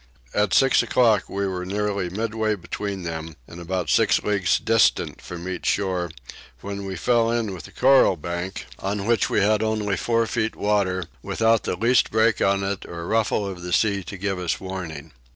[0.33, 5.47] At six o'clock we were nearly midway between them and about 6 leagues distant from
[5.47, 6.09] each shore
[6.61, 10.55] when we fell in with a coral bank, on which we had only four feet
[10.55, 14.59] water, without the least break on it or ruffle of the sea to give us
[14.59, 15.11] warning.